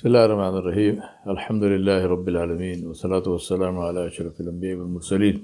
بسم 0.00 0.08
الله 0.08 0.24
الرحمن 0.24 0.56
الرحيم. 0.60 0.94
الحمد 1.34 1.64
لله 1.72 2.00
رب 2.14 2.26
العالمين 2.32 2.78
والصلاة 2.88 3.26
والسلام 3.34 3.74
على 3.78 4.00
أشرف 4.06 4.40
الأنبياء 4.40 4.76
والمرسلين. 4.78 5.36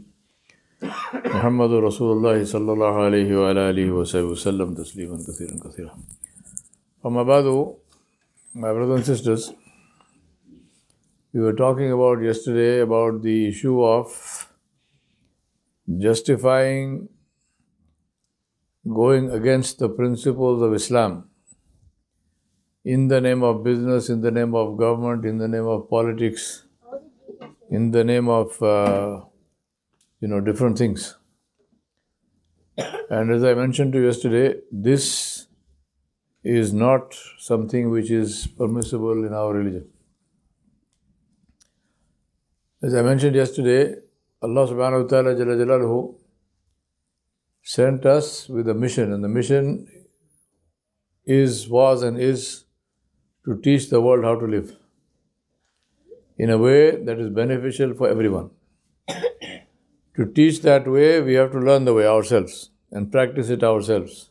محمد 1.36 1.72
رسول 1.88 2.10
الله 2.16 2.44
صلى 2.44 2.70
الله 2.72 2.94
عليه 3.06 3.30
وعلى 3.40 3.60
آله 3.70 3.88
وصحبه 3.92 4.24
وسلم 4.24 4.68
تسليما 4.74 5.16
كثيرا 5.28 5.54
كثيرا. 5.64 5.92
أما 7.06 7.22
بعد 7.22 7.76
my 8.54 8.72
brothers 8.72 8.96
and 8.96 9.04
sisters 9.04 9.52
we 11.34 11.40
were 11.40 11.52
talking 11.52 11.92
about 11.92 12.22
yesterday 12.22 12.80
about 12.80 13.20
the 13.20 13.48
issue 13.48 13.84
of 13.84 14.08
justifying 15.98 17.08
going 18.88 19.30
against 19.30 19.78
the 19.80 19.90
principles 19.90 20.62
of 20.62 20.72
Islam. 20.72 21.28
In 22.94 23.08
the 23.08 23.20
name 23.20 23.42
of 23.42 23.64
business, 23.64 24.08
in 24.08 24.20
the 24.20 24.30
name 24.30 24.54
of 24.54 24.76
government, 24.78 25.24
in 25.24 25.38
the 25.38 25.48
name 25.48 25.66
of 25.66 25.90
politics, 25.90 26.62
in 27.68 27.90
the 27.90 28.04
name 28.04 28.28
of 28.28 28.62
uh, 28.62 29.22
you 30.20 30.28
know 30.28 30.40
different 30.40 30.78
things. 30.78 31.16
And 33.10 33.32
as 33.32 33.42
I 33.42 33.54
mentioned 33.54 33.92
to 33.94 33.98
you 33.98 34.06
yesterday, 34.06 34.60
this 34.70 35.48
is 36.44 36.72
not 36.72 37.16
something 37.38 37.90
which 37.90 38.10
is 38.10 38.46
permissible 38.46 39.24
in 39.24 39.34
our 39.34 39.52
religion. 39.52 39.88
As 42.82 42.94
I 42.94 43.02
mentioned 43.02 43.34
yesterday, 43.34 43.96
Allah 44.42 44.68
subhanahu 44.68 45.02
wa 45.02 45.08
ta'ala 45.08 45.34
Jalla 45.34 45.56
Jalaluhu 45.62 46.14
sent 47.62 48.06
us 48.06 48.48
with 48.48 48.68
a 48.68 48.74
mission, 48.74 49.12
and 49.12 49.24
the 49.24 49.28
mission 49.28 49.88
is, 51.24 51.68
was, 51.68 52.04
and 52.04 52.20
is 52.20 52.65
to 53.46 53.56
teach 53.62 53.88
the 53.90 54.00
world 54.00 54.24
how 54.24 54.34
to 54.38 54.46
live 54.46 54.76
in 56.36 56.50
a 56.50 56.58
way 56.58 57.02
that 57.04 57.18
is 57.18 57.30
beneficial 57.30 57.94
for 57.94 58.08
everyone. 58.08 58.50
to 60.16 60.26
teach 60.34 60.60
that 60.62 60.86
way, 60.86 61.20
we 61.20 61.34
have 61.34 61.52
to 61.52 61.58
learn 61.58 61.84
the 61.84 61.94
way 61.94 62.06
ourselves 62.06 62.70
and 62.90 63.10
practice 63.10 63.48
it 63.48 63.62
ourselves. 63.62 64.30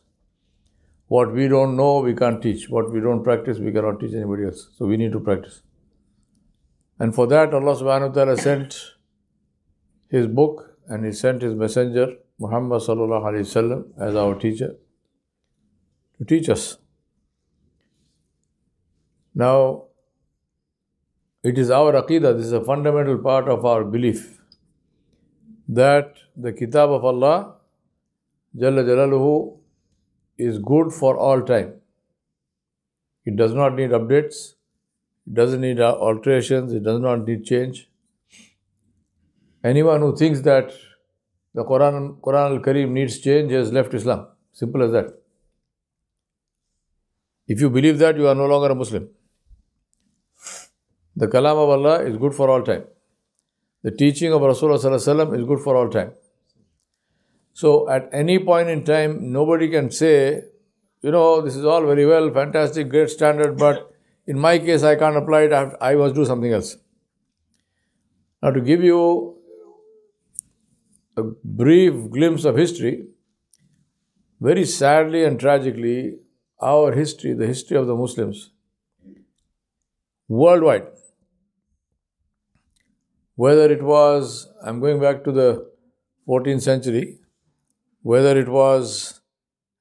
What 1.08 1.32
we 1.32 1.48
don't 1.48 1.76
know, 1.76 2.00
we 2.00 2.14
can't 2.14 2.42
teach. 2.42 2.68
What 2.68 2.92
we 2.92 3.00
don't 3.00 3.22
practice, 3.22 3.58
we 3.58 3.72
cannot 3.72 4.00
teach 4.00 4.12
anybody 4.12 4.44
else. 4.44 4.68
So 4.76 4.86
we 4.86 4.96
need 4.96 5.12
to 5.12 5.20
practice. 5.20 5.62
And 6.98 7.14
for 7.14 7.26
that, 7.28 7.54
Allah 7.54 7.76
subhanahu 7.76 8.08
wa 8.08 8.14
ta'ala 8.14 8.36
sent 8.36 8.80
His 10.10 10.26
book 10.26 10.78
and 10.88 11.04
He 11.04 11.12
sent 11.12 11.42
His 11.42 11.54
messenger, 11.54 12.14
Muhammad 12.38 12.82
sallallahu 12.82 13.24
alayhi 13.24 13.46
wasallam, 13.46 13.84
as 13.98 14.14
our 14.14 14.34
teacher 14.34 14.76
to 16.18 16.24
teach 16.24 16.48
us. 16.48 16.78
Now, 19.40 19.84
it 21.42 21.58
is 21.58 21.70
our 21.70 21.92
aqidah, 21.92 22.36
this 22.36 22.46
is 22.46 22.52
a 22.52 22.64
fundamental 22.64 23.18
part 23.18 23.48
of 23.48 23.66
our 23.66 23.84
belief 23.84 24.40
that 25.68 26.14
the 26.34 26.52
Kitab 26.52 26.90
of 26.90 27.04
Allah, 27.04 27.56
Jalla 28.56 28.82
Jalaluhu, 28.82 29.58
is 30.38 30.58
good 30.58 30.90
for 30.90 31.18
all 31.18 31.42
time. 31.42 31.74
It 33.26 33.36
does 33.36 33.52
not 33.52 33.74
need 33.74 33.90
updates, 33.90 34.54
it 35.26 35.34
doesn't 35.34 35.60
need 35.60 35.80
alterations, 35.80 36.72
it 36.72 36.82
does 36.82 37.00
not 37.00 37.26
need 37.26 37.44
change. 37.44 37.90
Anyone 39.62 40.00
who 40.00 40.16
thinks 40.16 40.40
that 40.42 40.72
the 41.52 41.64
Quran, 41.64 42.20
Quran 42.20 42.56
al 42.56 42.58
Kareem 42.60 42.90
needs 42.90 43.18
change 43.18 43.52
has 43.52 43.70
left 43.70 43.92
Islam. 43.92 44.28
Simple 44.52 44.82
as 44.84 44.92
that. 44.92 45.12
If 47.46 47.60
you 47.60 47.68
believe 47.68 47.98
that, 47.98 48.16
you 48.16 48.28
are 48.28 48.34
no 48.34 48.46
longer 48.46 48.70
a 48.70 48.74
Muslim. 48.74 49.10
The 51.16 51.28
kalam 51.28 51.52
of 51.52 51.70
Allah 51.70 52.02
is 52.02 52.16
good 52.18 52.34
for 52.34 52.50
all 52.50 52.62
time. 52.62 52.84
The 53.82 53.90
teaching 53.90 54.32
of 54.32 54.42
Rasulullah 54.42 55.38
is 55.38 55.44
good 55.44 55.60
for 55.60 55.76
all 55.76 55.88
time. 55.88 56.12
So, 57.54 57.88
at 57.88 58.10
any 58.12 58.38
point 58.38 58.68
in 58.68 58.84
time, 58.84 59.32
nobody 59.32 59.68
can 59.68 59.90
say, 59.90 60.42
you 61.00 61.10
know, 61.10 61.40
this 61.40 61.56
is 61.56 61.64
all 61.64 61.86
very 61.86 62.04
well, 62.04 62.30
fantastic, 62.30 62.90
great 62.90 63.08
standard, 63.08 63.56
but 63.56 63.90
in 64.26 64.38
my 64.38 64.58
case, 64.58 64.82
I 64.82 64.96
can't 64.96 65.16
apply 65.16 65.42
it, 65.42 65.76
I 65.80 65.94
must 65.94 66.14
do 66.14 66.26
something 66.26 66.52
else. 66.52 66.76
Now, 68.42 68.50
to 68.50 68.60
give 68.60 68.82
you 68.82 69.38
a 71.16 71.22
brief 71.22 72.10
glimpse 72.10 72.44
of 72.44 72.56
history, 72.56 73.06
very 74.40 74.66
sadly 74.66 75.24
and 75.24 75.40
tragically, 75.40 76.18
our 76.60 76.92
history, 76.92 77.32
the 77.32 77.46
history 77.46 77.78
of 77.78 77.86
the 77.86 77.94
Muslims, 77.94 78.50
worldwide, 80.28 80.88
whether 83.36 83.70
it 83.70 83.82
was, 83.82 84.48
I'm 84.64 84.80
going 84.80 85.00
back 85.00 85.22
to 85.24 85.32
the 85.32 85.70
14th 86.26 86.62
century, 86.62 87.18
whether 88.02 88.38
it 88.38 88.48
was, 88.48 89.20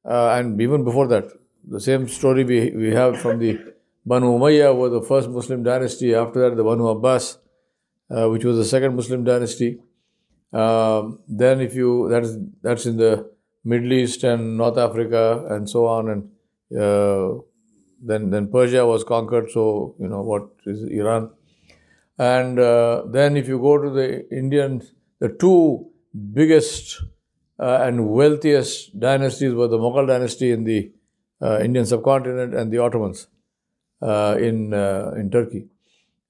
uh, 0.04 0.36
and 0.38 0.62
even 0.62 0.84
before 0.84 1.08
that, 1.08 1.26
the 1.68 1.80
same 1.80 2.08
story 2.08 2.44
we, 2.44 2.70
we 2.72 2.94
have 2.94 3.20
from 3.20 3.40
the 3.40 3.58
Banu 4.06 4.38
Umayyah 4.38 4.76
was 4.76 4.92
the 4.92 5.02
first 5.02 5.30
Muslim 5.30 5.64
dynasty, 5.64 6.14
after 6.14 6.42
that 6.42 6.56
the 6.56 6.64
Banu 6.64 6.88
Abbas, 6.90 7.40
uh, 8.12 8.30
which 8.30 8.44
was 8.44 8.58
the 8.58 8.66
second 8.66 8.96
Muslim 8.96 9.24
dynasty. 9.24 9.80
Um, 10.54 11.20
then 11.28 11.60
if 11.60 11.74
you, 11.74 12.08
that 12.10 12.24
is, 12.24 12.38
that's 12.62 12.86
in 12.86 12.98
the 12.98 13.32
Middle 13.64 13.94
East 13.94 14.24
and 14.24 14.58
North 14.58 14.78
Africa 14.78 15.46
and 15.50 15.68
so 15.68 15.88
on, 15.88 16.10
and 16.10 16.80
uh, 16.80 17.42
then, 18.04 18.30
then 18.30 18.52
Persia 18.52 18.86
was 18.86 19.04
conquered, 19.04 19.50
so, 19.50 19.96
you 19.98 20.08
know, 20.08 20.22
what 20.22 20.50
is 20.66 20.84
Iran. 20.84 21.32
And 22.18 22.60
uh, 22.60 23.04
then, 23.08 23.36
if 23.36 23.48
you 23.48 23.60
go 23.60 23.78
to 23.78 23.90
the 23.90 24.30
Indian, 24.32 24.82
the 25.20 25.30
two 25.30 25.90
biggest 26.34 27.04
uh, 27.60 27.80
and 27.82 28.10
wealthiest 28.10 28.98
dynasties 29.00 29.54
were 29.54 29.68
the 29.68 29.78
Mughal 29.78 30.08
dynasty 30.08 30.52
in 30.52 30.64
the 30.64 30.92
uh, 31.42 31.60
Indian 31.60 31.86
subcontinent 31.86 32.54
and 32.54 32.72
the 32.72 32.78
Ottomans 32.78 33.28
in 34.02 34.74
in 34.74 35.30
Turkey. 35.32 35.68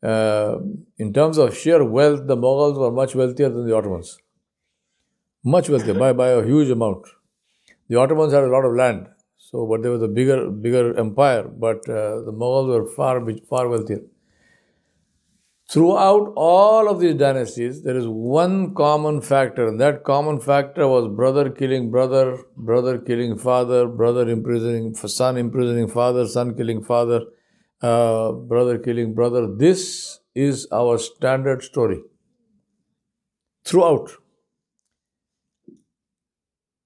in 0.01 1.13
terms 1.13 1.37
of 1.37 1.55
sheer 1.55 1.83
wealth, 1.83 2.25
the 2.25 2.37
Mughals 2.37 2.77
were 2.77 2.91
much 2.91 3.13
wealthier 3.15 3.49
than 3.49 3.67
the 3.67 3.75
Ottomans, 3.75 4.17
much 5.43 5.69
wealthier 5.69 5.93
by 5.93 6.13
by 6.13 6.29
a 6.29 6.43
huge 6.43 6.69
amount. 6.69 7.05
The 7.89 7.97
Ottomans 7.97 8.33
had 8.33 8.43
a 8.43 8.47
lot 8.47 8.65
of 8.65 8.73
land, 8.73 9.07
so 9.37 9.67
but 9.67 9.83
they 9.83 9.89
were 9.89 9.99
the 9.99 10.07
bigger 10.07 10.49
bigger 10.49 10.97
empire, 10.97 11.43
but 11.43 11.85
the 11.85 12.33
Mughals 12.33 12.67
were 12.69 12.87
far 12.87 13.23
far 13.47 13.67
wealthier. 13.67 14.01
Throughout 15.67 16.33
all 16.35 16.87
of 16.87 16.99
these 16.99 17.15
dynasties, 17.15 17.81
there 17.81 17.97
is 17.97 18.07
one 18.07 18.75
common 18.75 19.21
factor, 19.21 19.67
and 19.67 19.81
that 19.81 20.03
common 20.03 20.39
factor 20.39 20.87
was 20.87 21.07
brother 21.07 21.49
killing 21.49 21.89
brother, 21.89 22.37
brother 22.55 22.99
killing 22.99 23.35
father, 23.35 23.87
brother 23.87 24.29
imprisoning 24.29 24.93
son, 24.93 25.37
imprisoning 25.37 25.87
father, 25.87 26.27
son 26.27 26.55
killing 26.55 26.83
father, 26.83 27.21
uh, 27.81 28.31
brother 28.31 28.77
killing 28.77 29.15
brother. 29.15 29.47
This 29.47 30.19
is 30.35 30.67
our 30.71 30.99
standard 30.99 31.63
story. 31.63 32.01
Throughout. 33.65 34.11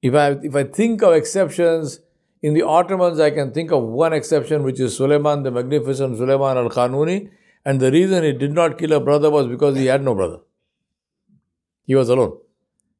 If 0.01 0.13
I, 0.13 0.37
if 0.41 0.55
I 0.55 0.63
think 0.63 1.03
of 1.03 1.13
exceptions, 1.13 1.99
in 2.41 2.53
the 2.53 2.61
Ottomans, 2.61 3.19
I 3.19 3.31
can 3.31 3.51
think 3.51 3.71
of 3.71 3.83
one 3.83 4.13
exception, 4.13 4.63
which 4.63 4.79
is 4.79 4.95
Suleiman, 4.95 5.43
the 5.43 5.51
magnificent 5.51 6.17
Suleiman 6.17 6.57
al 6.57 6.69
Qanuni. 6.69 7.31
And 7.65 7.79
the 7.79 7.91
reason 7.91 8.23
he 8.23 8.31
did 8.31 8.53
not 8.53 8.77
kill 8.77 8.93
a 8.93 8.99
brother 8.99 9.29
was 9.29 9.47
because 9.47 9.75
he 9.77 9.85
had 9.87 10.03
no 10.03 10.15
brother. 10.15 10.39
He 11.85 11.95
was 11.95 12.09
alone. 12.09 12.37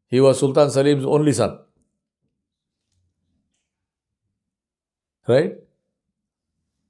He 0.07 0.19
was 0.19 0.39
Sultan 0.39 0.69
Salim's 0.69 1.05
only 1.05 1.31
son. 1.31 1.59
Right? 5.27 5.53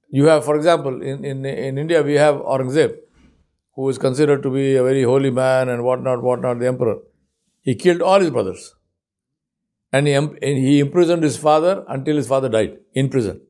You 0.08 0.26
have, 0.26 0.44
for 0.44 0.56
example, 0.56 1.02
in, 1.02 1.24
in, 1.24 1.44
in 1.44 1.78
India, 1.78 2.02
we 2.02 2.14
have 2.14 2.36
Aurangzeb, 2.36 2.96
who 3.74 3.88
is 3.88 3.98
considered 3.98 4.42
to 4.42 4.50
be 4.50 4.76
a 4.76 4.82
very 4.82 5.02
holy 5.02 5.30
man 5.30 5.68
and 5.68 5.84
whatnot, 5.84 6.22
whatnot, 6.22 6.58
the 6.58 6.66
emperor. 6.66 6.96
He 7.60 7.74
killed 7.74 8.02
all 8.02 8.20
his 8.20 8.30
brothers. 8.30 8.74
And 9.92 10.06
he, 10.06 10.14
and 10.14 10.38
he 10.40 10.80
imprisoned 10.80 11.22
his 11.22 11.36
father 11.36 11.84
until 11.88 12.16
his 12.16 12.26
father 12.26 12.48
died 12.48 12.78
in 12.94 13.08
prison. 13.08 13.42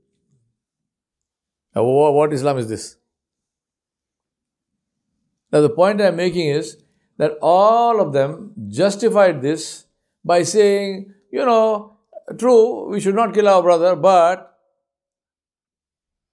Now, 1.75 1.85
what 1.85 2.33
Islam 2.33 2.59
is 2.59 2.69
this? 2.69 2.97
Now, 5.53 5.61
the 5.61 5.71
point 5.71 6.01
I'm 6.01 6.17
making 6.17 6.49
is 6.49 6.77
that 7.19 7.33
all 7.43 8.01
of 8.01 8.13
them 8.13 8.53
justified 8.69 9.43
this 9.43 9.87
by 10.25 10.43
saying, 10.43 11.13
you 11.33 11.45
know, 11.45 11.97
true, 12.39 12.89
we 12.91 13.01
should 13.01 13.15
not 13.15 13.35
kill 13.35 13.49
our 13.49 13.63
brother, 13.63 13.97
but 13.97 14.47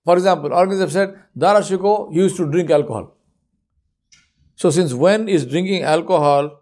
for 0.05 0.15
example, 0.15 0.51
Aurangzeb 0.51 0.89
said, 0.89 1.19
Dara 1.37 1.59
Shikoh 1.59 2.13
used 2.13 2.37
to 2.37 2.49
drink 2.49 2.69
alcohol. 2.69 3.13
So, 4.55 4.69
since 4.69 4.93
when 4.93 5.27
is 5.27 5.45
drinking 5.45 5.83
alcohol 5.83 6.61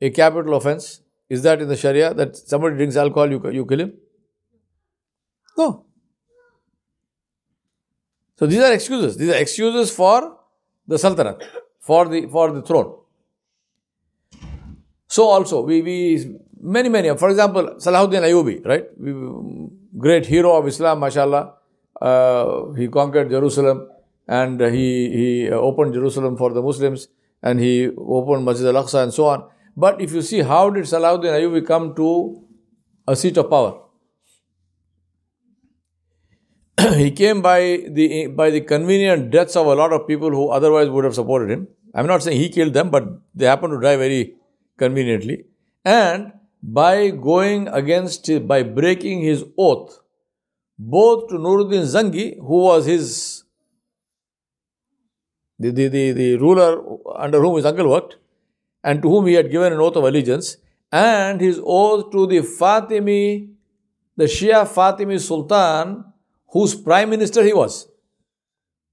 a 0.00 0.10
capital 0.10 0.54
offense? 0.54 1.00
Is 1.28 1.42
that 1.42 1.60
in 1.60 1.68
the 1.68 1.76
Sharia 1.76 2.14
that 2.14 2.36
somebody 2.36 2.76
drinks 2.76 2.96
alcohol, 2.96 3.30
you, 3.30 3.50
you 3.50 3.66
kill 3.66 3.80
him? 3.80 3.94
No. 5.58 5.84
So 8.38 8.46
these 8.46 8.60
are 8.60 8.72
excuses. 8.72 9.16
These 9.16 9.30
are 9.30 9.36
excuses 9.36 9.90
for 9.90 10.38
the 10.86 10.98
Sultanate, 10.98 11.42
for 11.88 12.02
the 12.12 12.26
for 12.26 12.46
the 12.52 12.62
throne. 12.62 12.88
So 15.08 15.24
also 15.24 15.62
we, 15.62 15.82
we 15.82 15.96
many 16.60 16.88
many 16.88 17.16
for 17.16 17.30
example 17.30 17.74
Salahuddin 17.86 18.22
Ayubi, 18.28 18.56
right? 18.66 18.86
We, 18.98 19.12
great 20.06 20.26
hero 20.26 20.56
of 20.56 20.66
Islam, 20.66 21.00
mashallah. 21.00 21.54
Uh, 22.00 22.72
he 22.72 22.88
conquered 22.88 23.30
Jerusalem 23.30 23.88
and 24.28 24.60
he 24.60 24.88
he 25.18 25.50
opened 25.50 25.94
Jerusalem 25.94 26.36
for 26.36 26.52
the 26.52 26.62
Muslims 26.62 27.08
and 27.42 27.60
he 27.60 27.88
opened 27.96 28.44
Masjid 28.44 28.66
al-Aqsa 28.74 29.04
and 29.04 29.14
so 29.14 29.26
on. 29.26 29.48
But 29.76 30.00
if 30.00 30.12
you 30.12 30.22
see 30.22 30.42
how 30.42 30.70
did 30.70 30.84
Salahuddin 30.84 31.32
Ayubi 31.40 31.66
come 31.66 31.94
to 31.94 32.42
a 33.06 33.14
seat 33.14 33.36
of 33.36 33.48
power? 33.50 33.80
he 36.96 37.10
came 37.10 37.40
by 37.42 37.60
the 37.88 38.26
by 38.26 38.50
the 38.50 38.60
convenient 38.60 39.30
deaths 39.30 39.56
of 39.56 39.66
a 39.66 39.74
lot 39.74 39.92
of 39.92 40.06
people 40.06 40.30
who 40.30 40.48
otherwise 40.48 40.88
would 40.90 41.04
have 41.04 41.14
supported 41.14 41.50
him. 41.50 41.68
I'm 41.96 42.06
not 42.06 42.22
saying 42.22 42.38
he 42.38 42.50
killed 42.50 42.74
them, 42.74 42.90
but 42.90 43.04
they 43.34 43.46
happened 43.46 43.72
to 43.72 43.80
die 43.80 43.96
very 43.96 44.34
conveniently. 44.76 45.46
And 45.82 46.32
by 46.62 47.08
going 47.08 47.68
against, 47.68 48.28
by 48.46 48.62
breaking 48.62 49.22
his 49.22 49.44
oath, 49.56 49.98
both 50.78 51.28
to 51.28 51.36
Nuruddin 51.36 51.84
Zangi, 51.94 52.36
who 52.36 52.58
was 52.64 52.84
his, 52.84 53.44
the, 55.58 55.70
the, 55.70 55.88
the, 55.88 56.12
the 56.12 56.36
ruler 56.36 56.82
under 57.16 57.40
whom 57.40 57.56
his 57.56 57.64
uncle 57.64 57.88
worked, 57.88 58.16
and 58.84 59.00
to 59.00 59.08
whom 59.08 59.26
he 59.26 59.32
had 59.32 59.50
given 59.50 59.72
an 59.72 59.80
oath 59.80 59.96
of 59.96 60.04
allegiance, 60.04 60.58
and 60.92 61.40
his 61.40 61.58
oath 61.64 62.10
to 62.12 62.26
the 62.26 62.40
Fatimi, 62.40 63.54
the 64.16 64.24
Shia 64.24 64.68
Fatimi 64.68 65.18
Sultan, 65.18 66.04
whose 66.48 66.74
prime 66.74 67.08
minister 67.08 67.42
he 67.42 67.54
was 67.54 67.88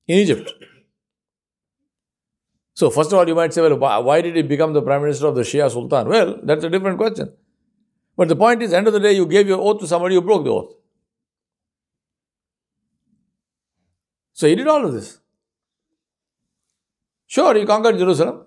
in 0.08 0.20
Egypt. 0.20 0.54
So, 2.76 2.90
first 2.90 3.12
of 3.12 3.20
all, 3.20 3.28
you 3.28 3.36
might 3.36 3.54
say, 3.54 3.62
well, 3.62 4.04
why 4.04 4.22
did 4.22 4.36
he 4.36 4.42
become 4.42 4.74
the 4.74 4.82
prime 4.82 5.02
minister 5.02 5.28
of 5.28 5.36
the 5.36 5.42
Shia 5.42 5.70
Sultan? 5.70 6.08
Well, 6.08 6.40
that's 6.44 6.64
a 6.64 6.70
different 6.70 6.98
question. 6.98 7.32
But 8.18 8.30
the 8.30 8.36
point 8.36 8.64
is, 8.64 8.74
end 8.74 8.88
of 8.88 8.94
the 8.94 9.00
day, 9.00 9.14
you 9.14 9.26
gave 9.28 9.48
your 9.48 9.60
oath 9.60 9.80
to 9.82 9.88
somebody, 9.88 10.16
you 10.16 10.22
broke 10.22 10.44
the 10.44 10.52
oath. 10.52 10.74
So 14.34 14.48
he 14.48 14.56
did 14.56 14.68
all 14.68 14.86
of 14.86 14.94
this. 14.94 15.20
Sure, 17.28 17.56
he 17.56 17.66
conquered 17.66 17.98
Jerusalem. 17.98 18.46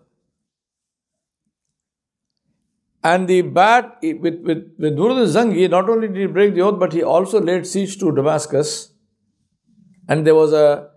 And 3.02 3.28
the 3.28 3.42
bat 3.42 3.98
with, 4.02 4.20
with, 4.20 4.72
with 4.78 4.96
Nuruddin 4.96 5.26
Zangi, 5.26 5.70
not 5.70 5.88
only 5.88 6.08
did 6.08 6.16
he 6.16 6.26
break 6.26 6.54
the 6.54 6.62
oath, 6.62 6.80
but 6.80 6.92
he 6.92 7.04
also 7.04 7.40
laid 7.40 7.64
siege 7.66 7.98
to 7.98 8.12
Damascus. 8.12 8.92
And 10.08 10.26
there 10.26 10.34
was 10.34 10.52
a, 10.52 10.90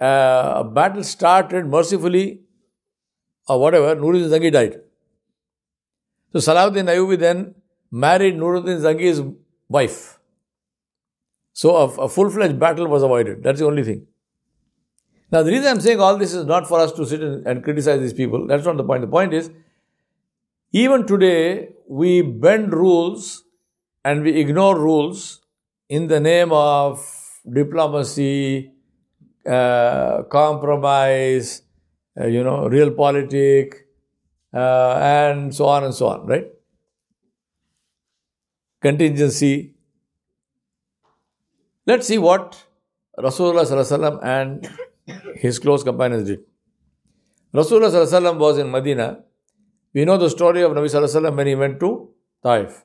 a 0.00 0.64
battle 0.64 1.04
started 1.04 1.66
mercifully 1.66 2.41
or 3.48 3.60
whatever, 3.60 3.96
Nuruddin 3.96 4.28
Zangi 4.28 4.52
died. 4.52 4.80
So 6.32 6.38
Salahuddin 6.38 6.86
Ayubi 6.86 7.18
then 7.18 7.54
married 7.90 8.36
Nuruddin 8.36 8.80
Zangi's 8.80 9.22
wife. 9.68 10.18
So 11.52 11.76
a, 11.76 11.84
a 12.04 12.08
full 12.08 12.30
fledged 12.30 12.58
battle 12.58 12.86
was 12.88 13.02
avoided. 13.02 13.42
That's 13.42 13.60
the 13.60 13.66
only 13.66 13.84
thing. 13.84 14.06
Now, 15.30 15.42
the 15.42 15.50
reason 15.50 15.66
I'm 15.66 15.80
saying 15.80 15.98
all 15.98 16.18
this 16.18 16.34
is 16.34 16.44
not 16.44 16.68
for 16.68 16.78
us 16.78 16.92
to 16.92 17.06
sit 17.06 17.22
and, 17.22 17.64
criticize 17.64 18.00
these 18.00 18.12
people. 18.12 18.46
That's 18.46 18.64
not 18.64 18.76
the 18.76 18.84
point. 18.84 19.00
The 19.00 19.08
point 19.08 19.32
is, 19.32 19.50
even 20.72 21.06
today, 21.06 21.70
we 21.88 22.20
bend 22.20 22.72
rules 22.72 23.42
and 24.04 24.22
we 24.22 24.38
ignore 24.38 24.78
rules 24.78 25.40
in 25.88 26.08
the 26.08 26.20
name 26.20 26.52
of 26.52 27.02
diplomacy, 27.50 28.72
uh, 29.46 30.22
compromise, 30.24 31.62
uh, 32.20 32.26
you 32.26 32.44
know, 32.44 32.68
realpolitik, 32.68 33.74
uh, 34.54 34.98
and 35.00 35.54
so 35.54 35.66
on 35.66 35.84
and 35.84 35.94
so 35.94 36.08
on, 36.08 36.26
right? 36.26 36.46
Contingency. 38.80 39.74
Let's 41.86 42.06
see 42.06 42.18
what 42.18 42.64
Rasulullah 43.18 44.22
and 44.22 44.68
his 45.36 45.58
close 45.58 45.82
companions 45.82 46.28
did. 46.28 46.40
Rasulullah 47.54 48.38
was 48.38 48.58
in 48.58 48.70
Medina. 48.70 49.22
We 49.94 50.04
know 50.04 50.16
the 50.16 50.30
story 50.30 50.62
of 50.62 50.72
Nabi 50.72 51.36
when 51.36 51.46
he 51.46 51.54
went 51.54 51.80
to 51.80 52.10
Taif, 52.42 52.84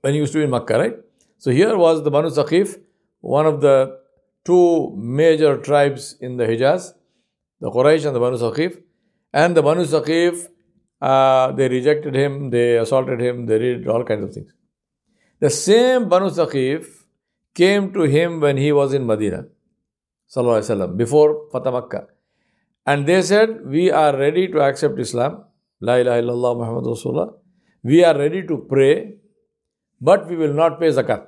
when 0.00 0.14
he 0.14 0.20
used 0.20 0.32
to 0.32 0.40
be 0.40 0.44
in 0.44 0.50
Makkah, 0.50 0.78
right? 0.78 0.96
So 1.38 1.50
here 1.50 1.76
was 1.76 2.02
the 2.02 2.10
Banu 2.10 2.28
Saqif, 2.28 2.80
one 3.20 3.46
of 3.46 3.60
the 3.60 3.98
two 4.44 4.94
major 4.96 5.58
tribes 5.58 6.16
in 6.20 6.36
the 6.36 6.44
Hijaz 6.44 6.92
the 7.61 7.69
Quraysh 7.69 8.05
and 8.05 8.15
the 8.15 8.19
Banu 8.19 8.37
Saqif. 8.37 8.81
And 9.33 9.55
the 9.55 9.61
Banu 9.61 9.83
Saqif, 9.83 10.47
uh, 11.01 11.51
they 11.51 11.67
rejected 11.67 12.15
him, 12.15 12.49
they 12.49 12.77
assaulted 12.77 13.19
him, 13.19 13.45
they 13.45 13.59
did 13.59 13.87
all 13.87 14.03
kinds 14.03 14.23
of 14.23 14.33
things. 14.33 14.53
The 15.39 15.49
same 15.49 16.09
Banu 16.09 16.29
Saqif 16.29 16.87
came 17.53 17.93
to 17.93 18.01
him 18.01 18.39
when 18.39 18.57
he 18.57 18.71
was 18.71 18.93
in 18.93 19.05
Medina, 19.05 19.45
وسلم, 20.35 20.97
before 20.97 21.49
Fatah 21.51 21.71
Makkah. 21.71 22.07
And 22.85 23.05
they 23.05 23.21
said, 23.21 23.65
We 23.65 23.91
are 23.91 24.15
ready 24.17 24.47
to 24.47 24.61
accept 24.61 24.99
Islam. 24.99 25.43
La 25.81 25.95
ilaha 25.95 26.21
illallah 26.21 26.57
Muhammad 26.57 26.85
Rasulullah. 26.85 27.33
We 27.83 28.03
are 28.03 28.17
ready 28.17 28.45
to 28.47 28.57
pray, 28.69 29.15
but 30.01 30.27
we 30.27 30.35
will 30.35 30.53
not 30.53 30.79
pay 30.79 30.87
zakat. 30.87 31.27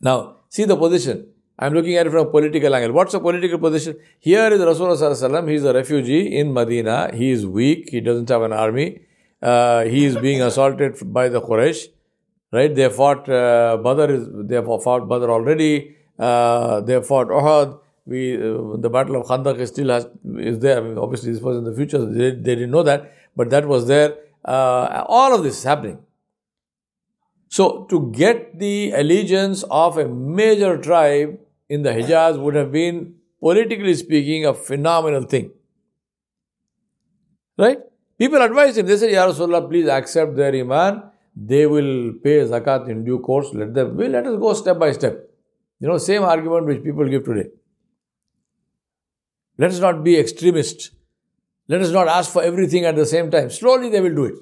Now, 0.00 0.36
see 0.48 0.64
the 0.64 0.76
position. 0.76 1.26
I'm 1.59 1.73
looking 1.73 1.95
at 1.95 2.07
it 2.07 2.09
from 2.09 2.27
a 2.27 2.29
political 2.29 2.73
angle. 2.75 2.93
What's 2.93 3.11
the 3.11 3.19
political 3.19 3.59
position? 3.59 3.97
Here 4.19 4.51
is 4.51 4.59
Rasulullah 4.59 5.47
He 5.47 5.55
is 5.55 5.63
a 5.65 5.73
refugee 5.73 6.35
in 6.35 6.51
Medina. 6.51 7.11
He 7.13 7.29
is 7.29 7.45
weak. 7.45 7.89
He 7.89 8.01
doesn't 8.01 8.27
have 8.29 8.41
an 8.41 8.53
army. 8.53 9.01
Uh, 9.41 9.83
he 9.83 10.05
is 10.05 10.17
being 10.17 10.41
assaulted 10.41 11.13
by 11.13 11.29
the 11.29 11.41
Quraysh. 11.41 11.87
Right? 12.51 12.73
They 12.73 12.89
fought 12.89 13.29
uh, 13.29 13.77
Badr. 13.77 14.13
Is, 14.13 14.27
they 14.47 14.61
fought 14.61 15.07
Badr 15.07 15.29
already. 15.29 15.95
Uh, 16.17 16.81
they 16.81 17.01
fought 17.01 17.27
Uhud. 17.27 17.79
We, 18.05 18.35
uh, 18.35 18.77
the 18.77 18.89
battle 18.89 19.15
of 19.15 19.27
Khandaq 19.27 19.59
is 19.59 19.69
still 19.69 19.89
has, 19.89 20.07
is 20.37 20.59
there. 20.59 20.79
I 20.79 20.81
mean, 20.81 20.97
obviously, 20.97 21.31
this 21.31 21.41
was 21.41 21.57
in 21.57 21.63
the 21.63 21.73
future. 21.73 22.03
They, 22.05 22.31
they 22.31 22.55
didn't 22.55 22.71
know 22.71 22.83
that, 22.83 23.13
but 23.35 23.49
that 23.51 23.67
was 23.67 23.87
there. 23.87 24.15
Uh, 24.43 25.05
all 25.07 25.33
of 25.33 25.43
this 25.43 25.59
is 25.59 25.63
happening. 25.63 25.99
So, 27.47 27.85
to 27.85 28.11
get 28.11 28.59
the 28.59 28.91
allegiance 28.91 29.63
of 29.69 29.97
a 29.97 30.07
major 30.07 30.77
tribe 30.77 31.39
in 31.69 31.81
the 31.83 31.89
Hijaz 31.89 32.39
would 32.39 32.55
have 32.55 32.71
been, 32.71 33.15
politically 33.39 33.93
speaking, 33.95 34.45
a 34.45 34.53
phenomenal 34.53 35.23
thing. 35.23 35.51
Right? 37.57 37.79
People 38.17 38.41
advised 38.41 38.77
him, 38.77 38.85
they 38.85 38.97
said, 38.97 39.11
Ya 39.11 39.27
Rasulullah, 39.27 39.67
please 39.69 39.87
accept 39.87 40.35
their 40.35 40.55
Iman. 40.55 41.03
They 41.35 41.65
will 41.65 42.13
pay 42.23 42.41
zakat 42.41 42.87
in 42.89 43.03
due 43.03 43.19
course. 43.19 43.53
Let 43.53 43.73
them, 43.73 43.97
well, 43.97 44.09
let 44.09 44.25
us 44.27 44.39
go 44.39 44.53
step 44.53 44.77
by 44.79 44.91
step. 44.91 45.29
You 45.79 45.87
know, 45.87 45.97
same 45.97 46.23
argument 46.23 46.67
which 46.67 46.83
people 46.83 47.07
give 47.07 47.25
today. 47.25 47.49
Let 49.57 49.71
us 49.71 49.79
not 49.79 50.03
be 50.03 50.17
extremist. 50.17 50.91
Let 51.67 51.81
us 51.81 51.91
not 51.91 52.07
ask 52.07 52.31
for 52.31 52.43
everything 52.43 52.85
at 52.85 52.95
the 52.95 53.05
same 53.05 53.31
time. 53.31 53.49
Slowly 53.49 53.89
they 53.89 54.01
will 54.01 54.15
do 54.15 54.25
it. 54.25 54.35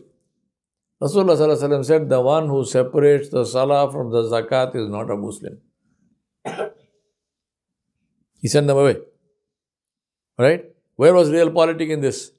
Rasulullah 1.02 1.84
said, 1.84 2.10
The 2.10 2.22
one 2.22 2.48
who 2.48 2.64
separates 2.64 3.30
the 3.30 3.46
salah 3.46 3.92
from 3.92 4.12
the 4.12 4.24
zakat 4.24 4.76
is 4.76 4.90
not 4.90 5.10
a 5.10 5.18
Muslim. 5.18 5.58
He 8.42 8.48
sent 8.48 8.68
them 8.68 8.78
away. 8.78 8.98
Right? 10.38 10.66
Where 10.96 11.14
was 11.14 11.30
real 11.30 11.52
politics 11.52 11.92
in 11.92 12.02
this? 12.02 12.32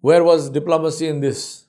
Where 0.00 0.22
was 0.24 0.50
diplomacy 0.50 1.06
in 1.08 1.20
this? 1.20 1.64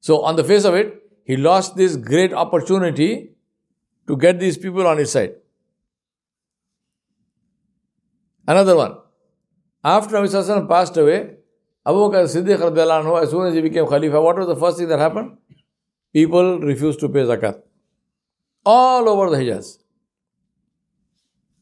So, 0.00 0.22
on 0.22 0.36
the 0.36 0.44
face 0.44 0.64
of 0.64 0.74
it, 0.74 1.02
he 1.24 1.36
lost 1.36 1.76
this 1.76 1.96
great 1.96 2.32
opportunity 2.32 3.30
to 4.06 4.16
get 4.16 4.38
these 4.40 4.56
people 4.56 4.86
on 4.86 4.98
his 4.98 5.12
side. 5.12 5.34
Another 8.46 8.76
one. 8.76 8.96
After 9.84 10.16
Nabi 10.16 10.68
passed 10.68 10.96
away, 10.96 11.36
Abu 11.84 11.98
Bakr 11.98 12.24
Siddiq, 12.24 13.22
as 13.22 13.30
soon 13.30 13.46
as 13.46 13.54
he 13.54 13.60
became 13.60 13.86
Khalifa, 13.86 14.20
what 14.20 14.36
was 14.36 14.46
the 14.46 14.56
first 14.56 14.78
thing 14.78 14.88
that 14.88 14.98
happened? 14.98 15.36
People 16.12 16.60
refused 16.60 17.00
to 17.00 17.08
pay 17.08 17.20
zakat 17.20 17.62
all 18.64 19.08
over 19.08 19.30
the 19.30 19.36
Hijaz. 19.36 19.78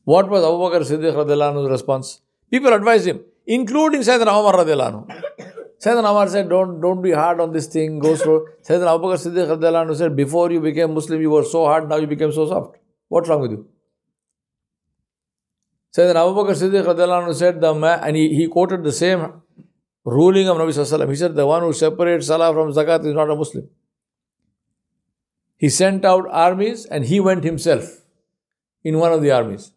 What 0.04 0.28
was 0.28 0.44
Abu 0.44 0.58
Bakr 0.64 0.82
Siddiq 0.84 1.70
response? 1.70 2.20
People 2.50 2.72
advised 2.72 3.06
him, 3.06 3.20
including 3.46 4.02
Sayyidina 4.02 4.38
Umar 4.40 4.54
radiallahu 4.64 5.08
Sayyidina 5.84 6.10
Umar 6.10 6.28
said, 6.28 6.48
don't, 6.48 6.80
don't 6.80 7.02
be 7.02 7.10
hard 7.12 7.40
on 7.40 7.52
this 7.52 7.66
thing, 7.66 7.98
go 7.98 8.14
slow. 8.14 8.46
Sayyidina 8.62 8.94
Abu 8.94 9.04
Bakr 9.04 9.18
Siddiq 9.26 9.96
said, 9.96 10.16
before 10.16 10.50
you 10.50 10.60
became 10.60 10.94
Muslim, 10.94 11.20
you 11.20 11.30
were 11.30 11.44
so 11.44 11.64
hard, 11.64 11.88
now 11.88 11.96
you 11.96 12.06
became 12.06 12.32
so 12.32 12.46
soft. 12.46 12.76
What's 13.08 13.28
wrong 13.28 13.40
with 13.40 13.50
you? 13.50 13.66
Sayyidina 15.96 16.22
Abu 16.24 16.40
Bakr 16.40 16.54
Siddiq 16.54 17.34
said, 17.34 17.60
the 17.60 17.74
man, 17.74 18.00
and 18.02 18.16
he, 18.16 18.34
he 18.34 18.46
quoted 18.48 18.84
the 18.84 18.92
same 18.92 19.42
ruling 20.04 20.48
of 20.48 20.56
Nabi 20.56 20.68
Sallallahu 20.68 21.10
He 21.10 21.16
said, 21.16 21.34
the 21.34 21.46
one 21.46 21.62
who 21.62 21.72
separates 21.72 22.28
Salah 22.28 22.54
from 22.54 22.72
Zakat 22.72 23.04
is 23.04 23.12
not 23.12 23.28
a 23.28 23.34
Muslim. 23.34 23.68
He 25.56 25.68
sent 25.68 26.04
out 26.04 26.26
armies 26.30 26.84
and 26.86 27.06
he 27.06 27.18
went 27.20 27.44
himself 27.44 28.02
in 28.84 28.98
one 28.98 29.12
of 29.12 29.22
the 29.22 29.30
armies. 29.30 29.72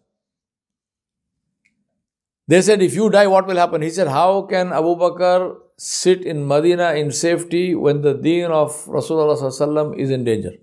They 2.48 2.62
said, 2.62 2.82
If 2.82 2.96
you 2.96 3.10
die, 3.10 3.28
what 3.28 3.48
will 3.48 3.58
happen? 3.58 3.82
He 3.82 3.90
said, 3.90 4.08
How 4.08 4.42
can 4.42 4.74
Abu 4.74 4.96
Bakr 4.96 5.56
sit 5.78 6.26
in 6.26 6.48
Medina 6.48 6.94
in 6.94 7.12
safety 7.12 7.76
when 7.76 8.02
the 8.02 8.14
deen 8.16 8.46
of 8.46 8.72
Rasulullah 8.86 9.98
is 9.98 10.10
in 10.10 10.24
danger? 10.24 10.54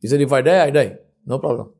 He 0.00 0.08
said, 0.08 0.20
If 0.20 0.32
I 0.32 0.42
die, 0.42 0.64
I 0.64 0.70
die. 0.70 0.96
No 1.26 1.38
problem. 1.38 1.70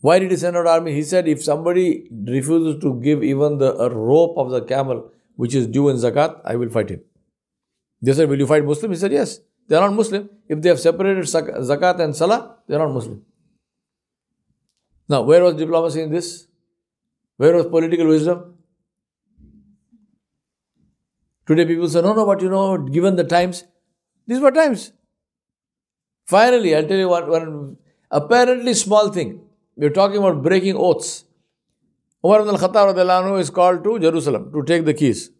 Why 0.00 0.18
did 0.18 0.30
he 0.30 0.36
send 0.36 0.56
out 0.56 0.66
army? 0.66 0.94
He 0.94 1.02
said, 1.02 1.28
If 1.28 1.42
somebody 1.42 2.08
refuses 2.26 2.80
to 2.82 2.98
give 3.00 3.22
even 3.22 3.58
the 3.58 3.90
rope 3.90 4.38
of 4.38 4.50
the 4.50 4.62
camel 4.62 5.10
which 5.36 5.54
is 5.54 5.66
due 5.66 5.88
in 5.88 5.96
zakat, 5.96 6.40
I 6.44 6.56
will 6.56 6.70
fight 6.70 6.90
him. 6.90 7.02
They 8.02 8.12
said, 8.12 8.28
Will 8.28 8.38
you 8.38 8.46
fight 8.46 8.64
Muslim? 8.64 8.92
He 8.92 8.96
said, 8.96 9.12
Yes. 9.12 9.40
They 9.68 9.76
are 9.76 9.88
not 9.88 9.94
Muslim. 9.94 10.28
If 10.48 10.60
they 10.60 10.68
have 10.68 10.80
separated 10.80 11.24
zakat 11.24 12.00
and 12.00 12.14
salah, 12.16 12.56
they 12.66 12.74
are 12.74 12.80
not 12.80 12.92
Muslim. 12.92 13.22
Now, 15.08 15.22
where 15.22 15.44
was 15.44 15.54
diplomacy 15.54 16.02
in 16.02 16.10
this? 16.10 16.48
Where 17.36 17.54
was 17.54 17.66
political 17.66 18.08
wisdom? 18.08 18.54
Today 21.46 21.64
people 21.66 21.88
say, 21.88 22.00
no, 22.00 22.12
no, 22.14 22.26
but 22.26 22.42
you 22.42 22.48
know, 22.48 22.78
given 22.78 23.16
the 23.16 23.24
times, 23.24 23.64
these 24.26 24.40
were 24.40 24.50
times. 24.50 24.92
Finally, 26.26 26.76
I'll 26.76 26.86
tell 26.86 26.98
you 26.98 27.08
one, 27.08 27.28
one 27.28 27.76
apparently 28.10 28.74
small 28.74 29.08
thing. 29.10 29.40
We're 29.76 29.90
talking 29.90 30.18
about 30.18 30.42
breaking 30.42 30.76
oaths. 30.76 31.24
Umar 32.24 32.42
ibn 32.42 32.54
al-Khattab 32.54 33.40
is 33.40 33.50
called 33.50 33.82
to 33.84 33.98
Jerusalem 33.98 34.52
to 34.52 34.62
take 34.62 34.84
the 34.84 34.94
keys. 34.94 35.30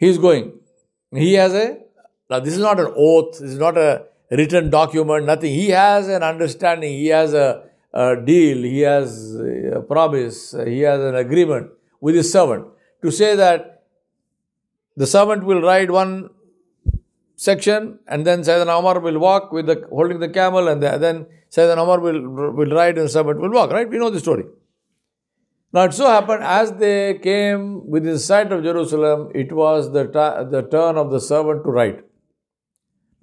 He's 0.00 0.16
going. 0.16 0.52
He 1.12 1.34
has 1.34 1.52
a, 1.52 1.78
now 2.30 2.40
this 2.40 2.54
is 2.54 2.60
not 2.60 2.80
an 2.80 2.92
oath, 2.96 3.32
this 3.32 3.50
is 3.50 3.58
not 3.58 3.76
a 3.76 4.06
written 4.30 4.70
document, 4.70 5.26
nothing. 5.26 5.52
He 5.52 5.68
has 5.70 6.08
an 6.08 6.22
understanding, 6.22 6.92
he 6.92 7.08
has 7.08 7.34
a, 7.34 7.64
a 7.92 8.16
deal, 8.16 8.62
he 8.62 8.80
has 8.80 9.34
a 9.34 9.82
promise, 9.86 10.52
he 10.64 10.80
has 10.80 11.00
an 11.00 11.16
agreement 11.16 11.70
with 12.00 12.14
his 12.14 12.32
servant 12.32 12.66
to 13.02 13.10
say 13.10 13.36
that 13.36 13.82
the 14.96 15.06
servant 15.06 15.44
will 15.44 15.60
ride 15.60 15.90
one 15.90 16.30
section 17.36 17.98
and 18.06 18.26
then 18.26 18.40
Sayyidina 18.40 18.78
Umar 18.78 19.00
will 19.00 19.18
walk 19.18 19.52
with 19.52 19.66
the 19.66 19.86
holding 19.90 20.20
the 20.20 20.30
camel 20.30 20.68
and 20.68 20.82
the, 20.82 20.96
then 20.96 21.26
Sayyidina 21.50 21.82
Umar 21.82 22.00
will, 22.00 22.52
will 22.52 22.70
ride 22.70 22.96
and 22.96 23.06
the 23.06 23.10
servant 23.10 23.38
will 23.38 23.50
walk, 23.50 23.70
right? 23.70 23.88
We 23.88 23.98
know 23.98 24.08
the 24.08 24.20
story. 24.20 24.44
Now 25.72 25.84
it 25.84 25.94
so 25.94 26.06
happened 26.06 26.42
as 26.42 26.72
they 26.72 27.18
came 27.18 27.88
within 27.88 28.18
sight 28.18 28.52
of 28.52 28.64
Jerusalem, 28.64 29.30
it 29.34 29.52
was 29.52 29.92
the, 29.92 30.06
ta- 30.06 30.44
the 30.44 30.62
turn 30.62 30.96
of 30.96 31.10
the 31.10 31.20
servant 31.20 31.64
to 31.64 31.70
write. 31.70 32.04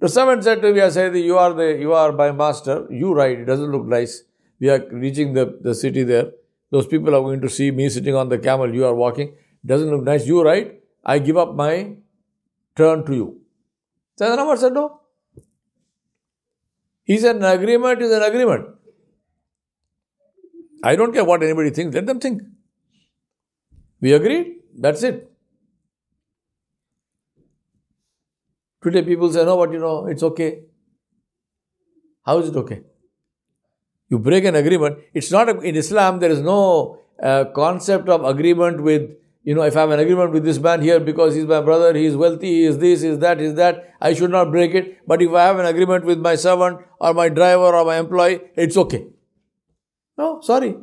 The 0.00 0.08
servant 0.08 0.44
said 0.44 0.62
to 0.62 0.68
Sayyidi, 0.68 1.24
you 1.24 1.36
are 1.36 1.52
the 1.52 1.76
you 1.78 1.92
are 1.92 2.12
my 2.12 2.30
master, 2.32 2.86
you 2.90 3.12
write, 3.12 3.40
it 3.40 3.44
doesn't 3.44 3.70
look 3.70 3.84
nice. 3.84 4.22
We 4.60 4.70
are 4.70 4.82
reaching 4.90 5.34
the, 5.34 5.58
the 5.60 5.74
city 5.74 6.04
there. 6.04 6.30
Those 6.70 6.86
people 6.86 7.14
are 7.14 7.20
going 7.20 7.40
to 7.40 7.48
see 7.48 7.70
me 7.70 7.88
sitting 7.88 8.14
on 8.14 8.28
the 8.28 8.38
camel, 8.38 8.74
you 8.74 8.86
are 8.86 8.94
walking. 8.94 9.28
It 9.28 9.66
Doesn't 9.66 9.90
look 9.90 10.04
nice. 10.04 10.26
You 10.26 10.42
write, 10.42 10.80
I 11.04 11.18
give 11.18 11.36
up 11.36 11.54
my 11.54 11.96
turn 12.76 13.04
to 13.06 13.14
you. 13.14 13.40
Umar 14.20 14.56
said 14.56 14.72
no. 14.72 15.00
He 17.04 17.18
said 17.18 17.36
an 17.36 17.44
agreement 17.44 18.02
is 18.02 18.12
an 18.12 18.22
agreement. 18.22 18.66
I 20.82 20.96
don't 20.96 21.12
care 21.12 21.24
what 21.24 21.42
anybody 21.42 21.70
thinks, 21.70 21.94
let 21.94 22.06
them 22.06 22.20
think. 22.20 22.42
We 24.00 24.12
agreed, 24.12 24.56
that's 24.78 25.02
it. 25.02 25.30
Today 28.82 29.02
people 29.02 29.32
say, 29.32 29.44
no, 29.44 29.56
but 29.56 29.72
you 29.72 29.80
know, 29.80 30.06
it's 30.06 30.22
okay. 30.22 30.60
How 32.24 32.38
is 32.38 32.50
it 32.50 32.56
okay? 32.56 32.82
You 34.08 34.18
break 34.18 34.44
an 34.44 34.54
agreement. 34.54 34.98
It's 35.12 35.32
not, 35.32 35.48
a, 35.48 35.60
in 35.60 35.74
Islam, 35.74 36.20
there 36.20 36.30
is 36.30 36.40
no 36.40 37.00
uh, 37.22 37.46
concept 37.46 38.08
of 38.08 38.24
agreement 38.24 38.80
with, 38.80 39.10
you 39.42 39.54
know, 39.54 39.62
if 39.62 39.76
I 39.76 39.80
have 39.80 39.90
an 39.90 39.98
agreement 39.98 40.32
with 40.32 40.44
this 40.44 40.58
man 40.58 40.80
here 40.80 41.00
because 41.00 41.34
he's 41.34 41.46
my 41.46 41.60
brother, 41.60 41.92
he 41.94 42.06
is 42.06 42.16
wealthy, 42.16 42.46
he 42.46 42.64
is 42.64 42.78
this, 42.78 43.00
he 43.02 43.08
is 43.08 43.18
that, 43.18 43.40
he 43.40 43.46
is 43.46 43.54
that, 43.54 43.94
I 44.00 44.14
should 44.14 44.30
not 44.30 44.52
break 44.52 44.74
it. 44.74 45.06
But 45.06 45.22
if 45.22 45.32
I 45.32 45.46
have 45.46 45.58
an 45.58 45.66
agreement 45.66 46.04
with 46.04 46.20
my 46.20 46.36
servant 46.36 46.80
or 47.00 47.14
my 47.14 47.28
driver 47.28 47.74
or 47.74 47.84
my 47.84 47.96
employee, 47.96 48.40
it's 48.54 48.76
okay. 48.76 49.06
No, 50.18 50.40
sorry. 50.42 50.76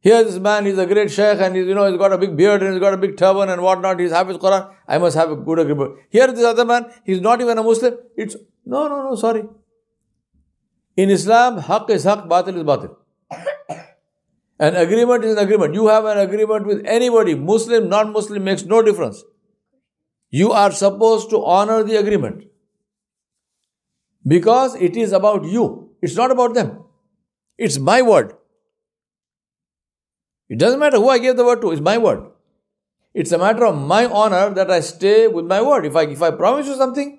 Here 0.00 0.22
this 0.22 0.38
man, 0.38 0.64
he's 0.64 0.78
a 0.78 0.86
great 0.86 1.10
sheikh 1.10 1.40
and 1.40 1.56
he's, 1.56 1.66
you 1.66 1.74
know, 1.74 1.90
he's 1.90 1.98
got 1.98 2.12
a 2.12 2.18
big 2.18 2.36
beard 2.36 2.62
and 2.62 2.72
he's 2.72 2.80
got 2.80 2.94
a 2.94 2.96
big 2.96 3.16
turban 3.16 3.48
and 3.48 3.60
whatnot, 3.60 3.98
he's 3.98 4.12
Hafiz 4.12 4.36
Quran, 4.36 4.72
I 4.86 4.98
must 4.98 5.16
have 5.16 5.32
a 5.32 5.36
good 5.36 5.58
agreement. 5.58 5.96
Here 6.08 6.28
this 6.28 6.44
other 6.44 6.64
man, 6.64 6.86
he's 7.04 7.20
not 7.20 7.40
even 7.40 7.58
a 7.58 7.62
Muslim, 7.64 7.98
it's, 8.16 8.36
no, 8.64 8.86
no, 8.86 9.02
no, 9.02 9.16
sorry. 9.16 9.42
In 10.96 11.10
Islam, 11.10 11.58
haq 11.58 11.90
is 11.90 12.04
haq, 12.04 12.28
batil 12.28 12.56
is 12.56 12.62
batil. 12.62 12.94
An 14.60 14.74
agreement 14.76 15.24
is 15.24 15.36
an 15.36 15.38
agreement. 15.38 15.74
You 15.74 15.86
have 15.86 16.04
an 16.04 16.18
agreement 16.18 16.66
with 16.66 16.84
anybody, 16.84 17.36
Muslim, 17.36 17.88
non 17.88 18.12
Muslim, 18.12 18.42
makes 18.42 18.64
no 18.64 18.82
difference. 18.82 19.22
You 20.30 20.50
are 20.50 20.72
supposed 20.72 21.30
to 21.30 21.44
honor 21.44 21.84
the 21.84 21.94
agreement. 21.94 22.44
Because 24.26 24.74
it 24.74 24.96
is 24.96 25.12
about 25.12 25.44
you, 25.44 25.90
it's 26.02 26.16
not 26.16 26.32
about 26.32 26.54
them. 26.54 26.82
It's 27.58 27.78
my 27.78 28.00
word. 28.02 28.34
It 30.48 30.58
doesn't 30.58 30.80
matter 30.80 30.96
who 30.96 31.10
I 31.10 31.18
gave 31.18 31.36
the 31.36 31.44
word 31.44 31.60
to, 31.60 31.72
it's 31.72 31.80
my 31.80 31.98
word. 31.98 32.24
It's 33.12 33.32
a 33.32 33.38
matter 33.38 33.66
of 33.66 33.76
my 33.76 34.06
honor 34.06 34.50
that 34.50 34.70
I 34.70 34.80
stay 34.80 35.26
with 35.26 35.44
my 35.44 35.60
word. 35.60 35.84
If 35.84 35.96
I 35.96 36.02
if 36.04 36.22
I 36.22 36.30
promise 36.30 36.66
you 36.66 36.76
something, 36.76 37.18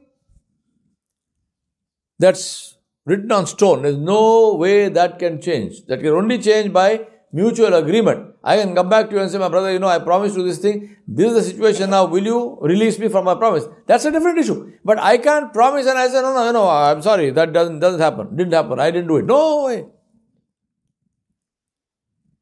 that's 2.17 2.77
written 3.05 3.31
on 3.31 3.48
stone. 3.48 3.81
There's 3.81 3.98
no 3.98 4.55
way 4.55 4.89
that 4.89 5.19
can 5.19 5.41
change. 5.41 5.86
That 5.88 6.00
can 6.00 6.10
only 6.10 6.38
change 6.38 6.72
by 6.72 7.08
mutual 7.31 7.74
agreement. 7.74 8.36
I 8.43 8.58
can 8.58 8.75
come 8.75 8.89
back 8.89 9.10
to 9.10 9.15
you 9.15 9.22
and 9.22 9.29
say, 9.29 9.38
My 9.38 9.50
brother, 9.50 9.72
you 9.72 9.79
know, 9.79 9.88
I 9.88 10.00
promised 10.00 10.38
you 10.38 10.43
this 10.43 10.60
thing. 10.60 10.96
This 11.08 11.34
is 11.34 11.36
the 11.36 11.43
situation 11.51 11.89
now. 11.89 12.05
Will 12.05 12.24
you 12.24 12.58
release 12.62 12.98
me 12.98 13.10
from 13.10 13.25
my 13.25 13.36
promise? 13.36 13.65
That's 13.86 14.05
a 14.05 14.12
different 14.12 14.38
issue. 14.38 14.72
But 14.86 15.00
I 15.00 15.17
can't 15.17 15.51
promise 15.53 15.88
and 15.88 15.98
I 15.98 16.08
say, 16.08 16.22
No, 16.22 16.34
no, 16.34 16.51
no, 16.51 16.69
I'm 16.69 17.01
sorry. 17.01 17.31
That 17.31 17.51
doesn't, 17.51 17.79
doesn't 17.79 18.00
happen. 18.00 18.36
Didn't 18.36 18.53
happen. 18.53 18.79
I 18.79 18.91
didn't 18.91 19.08
do 19.08 19.17
it. 19.17 19.25
No 19.25 19.65
way. 19.65 19.86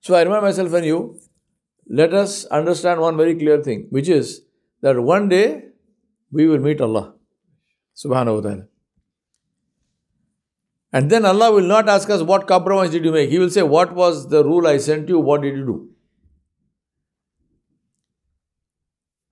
So 0.02 0.16
I 0.16 0.22
remind 0.24 0.44
myself 0.44 0.74
and 0.74 0.86
you, 0.86 1.20
let 1.90 2.14
us 2.14 2.46
understand 2.46 3.02
one 3.02 3.18
very 3.18 3.36
clear 3.36 3.62
thing, 3.64 3.88
which 3.90 4.10
is 4.10 4.42
that 4.82 5.00
one 5.02 5.30
day 5.30 5.64
we 6.32 6.48
will 6.48 6.60
meet 6.60 6.82
Allah. 6.82 7.14
Subhanahu 7.96 8.36
wa 8.36 8.42
ta'ala. 8.42 8.68
And 10.94 11.10
then 11.10 11.26
Allah 11.26 11.52
will 11.52 11.68
not 11.68 11.90
ask 11.90 12.10
us 12.10 12.22
what 12.22 12.48
compromise 12.48 12.92
did 12.92 13.04
you 13.04 13.12
make. 13.12 13.30
He 13.30 13.40
will 13.40 13.50
say, 13.50 13.62
What 13.62 13.94
was 13.94 14.30
the 14.30 14.44
rule 14.44 14.68
I 14.68 14.78
sent 14.78 15.10
you? 15.10 15.20
What 15.20 15.42
did 15.42 15.56
you 15.56 15.66
do? 15.66 15.90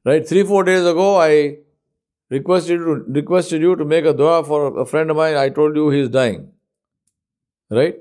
Right? 0.03 0.27
Three, 0.27 0.43
four 0.43 0.63
days 0.63 0.85
ago, 0.85 1.19
I 1.19 1.57
requested 2.29 2.79
you, 2.79 3.05
requested 3.07 3.61
you 3.61 3.75
to 3.75 3.85
make 3.85 4.05
a 4.05 4.13
dua 4.13 4.43
for 4.43 4.79
a 4.79 4.85
friend 4.85 5.09
of 5.09 5.17
mine. 5.17 5.35
I 5.35 5.49
told 5.49 5.75
you 5.75 5.89
he 5.89 6.01
is 6.01 6.09
dying. 6.09 6.51
Right? 7.69 7.95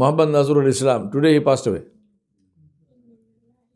Muhammad 0.00 0.28
Nazrul 0.28 0.68
Islam. 0.68 1.10
Today 1.10 1.34
he 1.34 1.40
passed 1.40 1.66
away. 1.66 1.82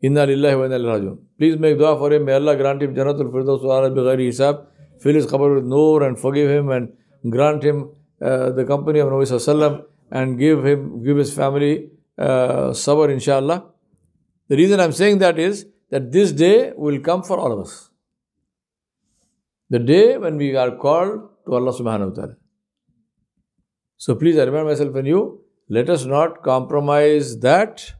Inna 0.01 0.25
lillahi 0.27 0.57
wa 0.59 0.65
inna 0.65 0.77
ilaihi 0.79 1.17
Please 1.37 1.57
make 1.57 1.77
dua 1.77 1.97
for 1.97 2.11
him. 2.13 2.25
May 2.25 2.33
Allah 2.33 2.55
grant 2.55 2.81
him 2.81 2.95
Janatul 2.95 3.31
Firdaus 3.33 3.63
wa 3.63 3.89
bi. 3.89 4.59
Fill 4.99 5.15
his 5.15 5.27
qabr 5.27 5.55
with 5.55 5.65
noor 5.65 6.03
and 6.03 6.17
forgive 6.17 6.49
him 6.49 6.69
and 6.69 6.93
grant 7.29 7.63
him 7.63 7.89
uh, 8.21 8.51
the 8.51 8.65
company 8.65 8.99
of 8.99 9.09
Nabi 9.09 9.27
Sallallahu 9.31 9.85
and 10.11 10.39
give 10.39 10.65
him, 10.65 11.03
give 11.03 11.17
his 11.17 11.33
family 11.33 11.89
uh, 12.17 12.69
sabr 12.85 13.11
inshallah. 13.11 13.65
The 14.47 14.55
reason 14.55 14.79
I'm 14.79 14.93
saying 14.93 15.17
that 15.19 15.39
is 15.39 15.65
that 15.89 16.11
this 16.11 16.31
day 16.31 16.71
will 16.75 16.99
come 16.99 17.23
for 17.23 17.37
all 17.37 17.51
of 17.51 17.59
us. 17.65 17.89
The 19.69 19.79
day 19.79 20.17
when 20.17 20.37
we 20.37 20.55
are 20.55 20.71
called 20.71 21.29
to 21.45 21.55
Allah 21.55 21.73
subhanahu 21.73 22.09
wa 22.09 22.15
ta'ala. 22.15 22.35
So 23.97 24.15
please, 24.15 24.37
I 24.37 24.43
remind 24.43 24.67
myself 24.67 24.95
and 24.95 25.07
you, 25.07 25.42
let 25.72 25.90
us 25.90 26.04
not 26.04 26.42
compromise 26.42 27.38
that 27.40 27.92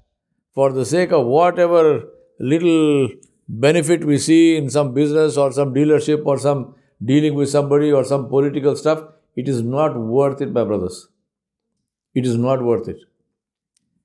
for 0.55 0.73
the 0.73 0.85
sake 0.85 1.13
of 1.13 1.27
whatever 1.27 2.05
little 2.41 3.09
benefit 3.49 4.05
we 4.05 4.19
see 4.19 4.57
in 4.57 4.71
some 4.71 4.95
business 4.95 5.37
or 5.37 5.53
some 5.53 5.75
dealership 5.75 6.25
or 6.27 6.39
some 6.39 6.75
dealing 7.05 7.35
with 7.35 7.49
somebody 7.49 7.93
or 7.93 8.05
some 8.05 8.29
political 8.29 8.77
stuff. 8.77 9.05
It 9.37 9.49
is 9.49 9.63
not 9.63 9.97
worth 9.97 10.41
it, 10.41 10.53
my 10.53 10.65
brothers. 10.65 11.09
It 12.15 12.27
is 12.27 12.37
not 12.37 12.63
worth 12.63 12.89
it. 12.89 12.99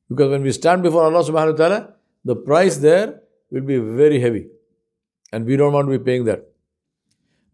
Because 0.09 0.29
when 0.29 0.43
we 0.43 0.51
stand 0.51 0.83
before 0.83 1.03
Allah 1.03 1.23
subhanahu 1.23 1.51
wa 1.51 1.57
ta'ala, 1.57 1.93
the 2.23 2.35
price 2.35 2.77
there 2.77 3.21
will 3.49 3.61
be 3.61 3.77
very 3.77 4.19
heavy. 4.19 4.47
And 5.31 5.45
we 5.45 5.57
don't 5.57 5.73
want 5.73 5.87
to 5.87 5.97
be 5.97 6.03
paying 6.03 6.25
that. 6.25 6.49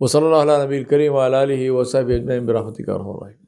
وصلى 0.02 0.26
الله 0.26 0.42
على 0.42 0.64
نبي 0.64 0.78
الكريم 0.78 1.14
وعلى 1.14 1.44
آله 1.44 1.72
وصحبه 1.72 2.16
أجمعين 2.16 2.46
برحمتك 2.46 2.90